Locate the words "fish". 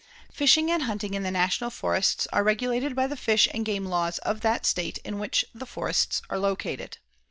3.15-3.47